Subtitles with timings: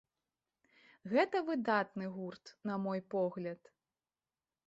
[1.11, 3.61] Гэта выдатны гурт, на мой погляд.